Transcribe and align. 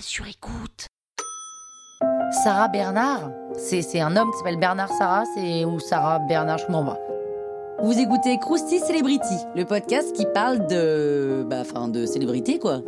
sur 0.00 0.26
écoute. 0.26 0.86
Sarah 2.42 2.68
Bernard 2.68 3.30
C'est 3.56 4.00
un 4.00 4.16
homme 4.16 4.30
qui 4.30 4.38
s'appelle 4.38 4.58
Bernard 4.58 4.90
Sarah 4.90 5.24
c'est 5.34 5.64
ou 5.64 5.78
Sarah 5.78 6.18
Bernard, 6.20 6.58
je 6.58 6.66
comprends 6.66 6.84
pas. 6.84 6.98
Vous 7.82 7.98
écoutez 7.98 8.38
Krusty 8.38 8.78
Celebrity, 8.80 9.34
le 9.56 9.64
podcast 9.64 10.14
qui 10.14 10.26
parle 10.32 10.66
de. 10.66 11.44
Bah, 11.48 11.60
enfin, 11.60 11.88
de 11.88 12.06
célébrité, 12.06 12.58
quoi. 12.58 12.82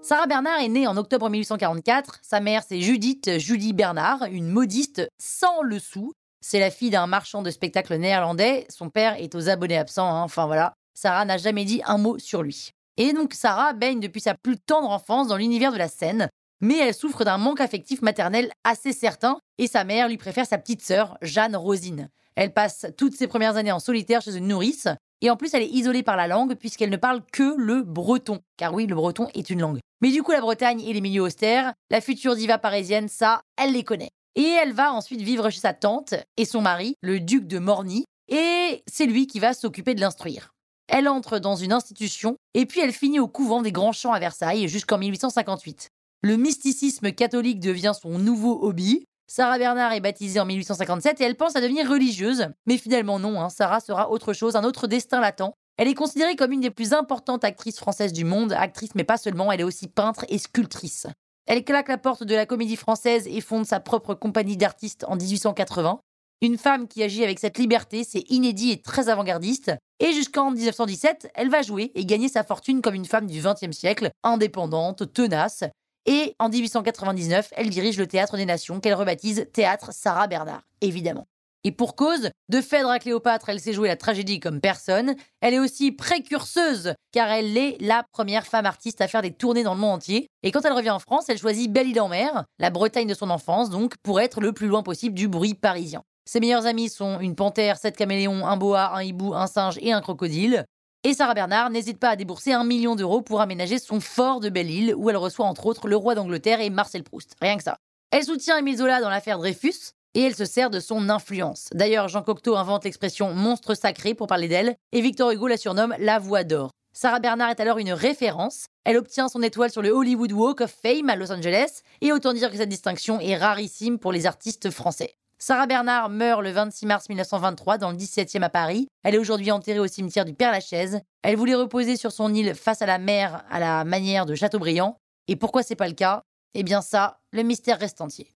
Sarah 0.00 0.26
Bernard 0.26 0.60
est 0.60 0.68
née 0.68 0.86
en 0.86 0.96
octobre 0.96 1.28
1844. 1.28 2.18
Sa 2.22 2.40
mère, 2.40 2.62
c'est 2.66 2.80
Judith 2.80 3.38
Julie 3.38 3.72
Bernard, 3.72 4.24
une 4.30 4.48
modiste 4.48 5.08
sans 5.18 5.62
le 5.62 5.78
sou. 5.78 6.12
C'est 6.40 6.58
la 6.58 6.70
fille 6.70 6.90
d'un 6.90 7.06
marchand 7.06 7.42
de 7.42 7.50
spectacles 7.50 7.94
néerlandais. 7.96 8.66
Son 8.68 8.90
père 8.90 9.14
est 9.20 9.34
aux 9.34 9.48
abonnés 9.48 9.78
absents. 9.78 10.08
hein. 10.08 10.22
Enfin 10.22 10.46
voilà, 10.46 10.74
Sarah 11.02 11.24
n'a 11.24 11.36
jamais 11.36 11.64
dit 11.64 11.82
un 11.84 11.98
mot 11.98 12.16
sur 12.20 12.44
lui. 12.44 12.70
Et 12.96 13.12
donc 13.12 13.34
Sarah 13.34 13.72
baigne 13.72 13.98
depuis 13.98 14.20
sa 14.20 14.36
plus 14.36 14.56
tendre 14.56 14.88
enfance 14.88 15.26
dans 15.26 15.36
l'univers 15.36 15.72
de 15.72 15.76
la 15.76 15.88
scène, 15.88 16.28
mais 16.60 16.78
elle 16.78 16.94
souffre 16.94 17.24
d'un 17.24 17.38
manque 17.38 17.60
affectif 17.60 18.02
maternel 18.02 18.52
assez 18.62 18.92
certain 18.92 19.40
et 19.58 19.66
sa 19.66 19.82
mère 19.82 20.06
lui 20.06 20.16
préfère 20.16 20.46
sa 20.46 20.58
petite 20.58 20.80
sœur, 20.80 21.18
Jeanne 21.20 21.56
Rosine. 21.56 22.08
Elle 22.36 22.54
passe 22.54 22.86
toutes 22.96 23.16
ses 23.16 23.26
premières 23.26 23.56
années 23.56 23.72
en 23.72 23.80
solitaire 23.80 24.22
chez 24.22 24.36
une 24.36 24.46
nourrice 24.46 24.86
et 25.22 25.28
en 25.28 25.36
plus 25.36 25.52
elle 25.54 25.64
est 25.64 25.70
isolée 25.70 26.04
par 26.04 26.16
la 26.16 26.28
langue 26.28 26.54
puisqu'elle 26.54 26.90
ne 26.90 26.96
parle 26.96 27.22
que 27.32 27.56
le 27.58 27.82
breton. 27.82 28.38
Car 28.56 28.72
oui, 28.72 28.86
le 28.86 28.94
breton 28.94 29.26
est 29.34 29.50
une 29.50 29.60
langue. 29.60 29.80
Mais 30.02 30.12
du 30.12 30.22
coup, 30.22 30.30
la 30.30 30.40
Bretagne 30.40 30.82
et 30.82 30.92
les 30.92 31.00
milieux 31.00 31.22
austères, 31.22 31.72
la 31.90 32.00
future 32.00 32.36
diva 32.36 32.58
parisienne, 32.58 33.08
ça, 33.08 33.40
elle 33.56 33.72
les 33.72 33.82
connaît. 33.82 34.10
Et 34.36 34.56
elle 34.62 34.72
va 34.72 34.92
ensuite 34.92 35.22
vivre 35.22 35.50
chez 35.50 35.58
sa 35.60 35.74
tante 35.74 36.14
et 36.36 36.44
son 36.44 36.60
mari, 36.60 36.94
le 37.02 37.18
duc 37.18 37.48
de 37.48 37.58
Morny, 37.58 38.04
et 38.28 38.84
c'est 38.86 39.06
lui 39.06 39.26
qui 39.26 39.40
va 39.40 39.52
s'occuper 39.52 39.94
de 39.96 40.00
l'instruire. 40.00 40.51
Elle 40.88 41.08
entre 41.08 41.38
dans 41.38 41.56
une 41.56 41.72
institution 41.72 42.36
et 42.54 42.66
puis 42.66 42.80
elle 42.80 42.92
finit 42.92 43.20
au 43.20 43.28
couvent 43.28 43.62
des 43.62 43.72
Grands 43.72 43.92
Champs 43.92 44.12
à 44.12 44.18
Versailles 44.18 44.68
jusqu'en 44.68 44.98
1858. 44.98 45.88
Le 46.22 46.36
mysticisme 46.36 47.12
catholique 47.12 47.60
devient 47.60 47.92
son 48.00 48.18
nouveau 48.18 48.58
hobby. 48.62 49.04
Sarah 49.26 49.58
Bernard 49.58 49.92
est 49.92 50.00
baptisée 50.00 50.40
en 50.40 50.44
1857 50.44 51.20
et 51.20 51.24
elle 51.24 51.36
pense 51.36 51.56
à 51.56 51.60
devenir 51.60 51.88
religieuse. 51.88 52.48
Mais 52.66 52.78
finalement 52.78 53.18
non, 53.18 53.40
hein, 53.40 53.48
Sarah 53.48 53.80
sera 53.80 54.10
autre 54.10 54.32
chose, 54.32 54.56
un 54.56 54.64
autre 54.64 54.86
destin 54.86 55.20
latent. 55.20 55.54
Elle 55.78 55.88
est 55.88 55.94
considérée 55.94 56.36
comme 56.36 56.52
une 56.52 56.60
des 56.60 56.70
plus 56.70 56.92
importantes 56.92 57.44
actrices 57.44 57.78
françaises 57.78 58.12
du 58.12 58.24
monde, 58.24 58.52
actrice 58.52 58.94
mais 58.94 59.04
pas 59.04 59.16
seulement, 59.16 59.50
elle 59.50 59.60
est 59.60 59.64
aussi 59.64 59.88
peintre 59.88 60.24
et 60.28 60.38
sculptrice. 60.38 61.06
Elle 61.46 61.64
claque 61.64 61.88
la 61.88 61.98
porte 61.98 62.24
de 62.24 62.34
la 62.34 62.46
comédie 62.46 62.76
française 62.76 63.26
et 63.26 63.40
fonde 63.40 63.66
sa 63.66 63.80
propre 63.80 64.14
compagnie 64.14 64.56
d'artistes 64.56 65.04
en 65.08 65.16
1880. 65.16 65.98
Une 66.42 66.58
femme 66.58 66.88
qui 66.88 67.04
agit 67.04 67.22
avec 67.22 67.38
cette 67.38 67.56
liberté, 67.56 68.02
c'est 68.02 68.28
inédit 68.28 68.72
et 68.72 68.82
très 68.82 69.08
avant-gardiste. 69.08 69.70
Et 70.00 70.12
jusqu'en 70.12 70.50
1917, 70.50 71.30
elle 71.36 71.48
va 71.48 71.62
jouer 71.62 71.92
et 71.94 72.04
gagner 72.04 72.28
sa 72.28 72.42
fortune 72.42 72.82
comme 72.82 72.96
une 72.96 73.04
femme 73.04 73.28
du 73.28 73.40
XXe 73.40 73.70
siècle, 73.70 74.10
indépendante, 74.24 75.12
tenace. 75.12 75.62
Et 76.04 76.34
en 76.40 76.48
1899, 76.48 77.50
elle 77.52 77.70
dirige 77.70 77.96
le 77.96 78.08
Théâtre 78.08 78.36
des 78.36 78.44
Nations 78.44 78.80
qu'elle 78.80 78.94
rebaptise 78.94 79.46
Théâtre 79.52 79.90
Sarah 79.92 80.26
Bernard, 80.26 80.62
évidemment. 80.80 81.28
Et 81.62 81.70
pour 81.70 81.94
cause, 81.94 82.30
de 82.48 82.60
Phèdre 82.60 82.90
à 82.90 82.98
Cléopâtre, 82.98 83.48
elle 83.48 83.60
sait 83.60 83.72
jouer 83.72 83.86
la 83.86 83.94
tragédie 83.94 84.40
comme 84.40 84.60
personne. 84.60 85.14
Elle 85.40 85.54
est 85.54 85.60
aussi 85.60 85.92
précurseuse, 85.92 86.94
car 87.12 87.30
elle 87.30 87.56
est 87.56 87.76
la 87.80 88.04
première 88.10 88.48
femme 88.48 88.66
artiste 88.66 89.00
à 89.00 89.06
faire 89.06 89.22
des 89.22 89.30
tournées 89.30 89.62
dans 89.62 89.74
le 89.74 89.80
monde 89.80 89.94
entier. 89.98 90.26
Et 90.42 90.50
quand 90.50 90.64
elle 90.64 90.72
revient 90.72 90.90
en 90.90 90.98
France, 90.98 91.26
elle 91.28 91.38
choisit 91.38 91.70
Belle-Île-en-Mer, 91.70 92.46
la 92.58 92.70
Bretagne 92.70 93.06
de 93.06 93.14
son 93.14 93.30
enfance, 93.30 93.70
donc, 93.70 93.94
pour 94.02 94.20
être 94.20 94.40
le 94.40 94.52
plus 94.52 94.66
loin 94.66 94.82
possible 94.82 95.14
du 95.14 95.28
bruit 95.28 95.54
parisien. 95.54 96.02
Ses 96.24 96.40
meilleurs 96.40 96.66
amis 96.66 96.88
sont 96.88 97.20
une 97.20 97.34
panthère, 97.34 97.78
sept 97.78 97.96
caméléons, 97.96 98.46
un 98.46 98.56
boa, 98.56 98.94
un 98.94 99.02
hibou, 99.02 99.34
un 99.34 99.46
singe 99.46 99.78
et 99.80 99.92
un 99.92 100.00
crocodile. 100.00 100.64
Et 101.04 101.14
Sarah 101.14 101.34
Bernard 101.34 101.70
n'hésite 101.70 101.98
pas 101.98 102.10
à 102.10 102.16
débourser 102.16 102.52
un 102.52 102.62
million 102.62 102.94
d'euros 102.94 103.22
pour 103.22 103.40
aménager 103.40 103.78
son 103.78 103.98
fort 103.98 104.38
de 104.38 104.48
Belle-Île, 104.48 104.94
où 104.96 105.10
elle 105.10 105.16
reçoit 105.16 105.46
entre 105.46 105.66
autres 105.66 105.88
le 105.88 105.96
roi 105.96 106.14
d'Angleterre 106.14 106.60
et 106.60 106.70
Marcel 106.70 107.02
Proust. 107.02 107.34
Rien 107.40 107.56
que 107.56 107.64
ça. 107.64 107.76
Elle 108.12 108.24
soutient 108.24 108.56
Émile 108.56 108.76
Zola 108.76 109.00
dans 109.00 109.10
l'affaire 109.10 109.38
Dreyfus, 109.38 109.94
et 110.14 110.22
elle 110.22 110.36
se 110.36 110.44
sert 110.44 110.70
de 110.70 110.78
son 110.78 111.08
influence. 111.08 111.68
D'ailleurs, 111.72 112.06
Jean 112.06 112.22
Cocteau 112.22 112.56
invente 112.56 112.84
l'expression 112.84 113.34
monstre 113.34 113.74
sacré 113.74 114.14
pour 114.14 114.28
parler 114.28 114.46
d'elle, 114.46 114.76
et 114.92 115.00
Victor 115.00 115.32
Hugo 115.32 115.48
la 115.48 115.56
surnomme 115.56 115.96
la 115.98 116.20
voix 116.20 116.44
d'or. 116.44 116.70
Sarah 116.94 117.20
Bernard 117.20 117.50
est 117.50 117.60
alors 117.60 117.78
une 117.78 117.92
référence. 117.92 118.66
Elle 118.84 118.98
obtient 118.98 119.28
son 119.28 119.42
étoile 119.42 119.72
sur 119.72 119.82
le 119.82 119.90
Hollywood 119.90 120.30
Walk 120.30 120.60
of 120.60 120.70
Fame 120.70 121.08
à 121.08 121.16
Los 121.16 121.32
Angeles, 121.32 121.80
et 122.00 122.12
autant 122.12 122.32
dire 122.32 122.50
que 122.50 122.58
cette 122.58 122.68
distinction 122.68 123.18
est 123.18 123.36
rarissime 123.36 123.98
pour 123.98 124.12
les 124.12 124.26
artistes 124.26 124.70
français. 124.70 125.14
Sarah 125.44 125.66
Bernard 125.66 126.08
meurt 126.08 126.40
le 126.40 126.52
26 126.52 126.86
mars 126.86 127.08
1923 127.08 127.76
dans 127.76 127.90
le 127.90 127.96
17e 127.96 128.42
à 128.42 128.48
Paris. 128.48 128.86
Elle 129.02 129.16
est 129.16 129.18
aujourd'hui 129.18 129.50
enterrée 129.50 129.80
au 129.80 129.88
cimetière 129.88 130.24
du 130.24 130.34
Père-Lachaise. 130.34 131.00
Elle 131.24 131.34
voulait 131.34 131.56
reposer 131.56 131.96
sur 131.96 132.12
son 132.12 132.32
île 132.32 132.54
face 132.54 132.80
à 132.80 132.86
la 132.86 132.98
mer 132.98 133.44
à 133.50 133.58
la 133.58 133.82
manière 133.82 134.24
de 134.24 134.36
Chateaubriand. 134.36 134.98
Et 135.26 135.34
pourquoi 135.34 135.64
c'est 135.64 135.74
pas 135.74 135.88
le 135.88 135.94
cas? 135.94 136.22
Eh 136.54 136.62
bien 136.62 136.80
ça, 136.80 137.18
le 137.32 137.42
mystère 137.42 137.80
reste 137.80 138.00
entier. 138.00 138.32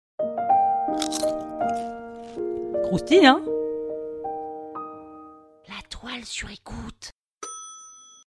Croustille, 2.85 3.27
hein? 3.27 3.43
La 5.69 5.83
toile 5.91 6.25
sur 6.25 6.51
écoute. 6.51 7.11